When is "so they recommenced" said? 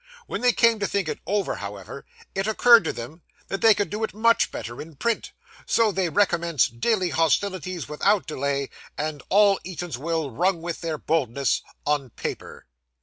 5.67-6.79